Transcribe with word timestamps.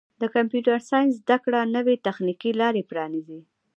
د 0.21 0.23
کمپیوټر 0.35 0.77
ساینس 0.89 1.11
زدهکړه 1.21 1.59
نوې 1.75 1.95
تخنیکي 2.07 2.51
لارې 2.61 2.87
پرانیزي. 2.89 3.39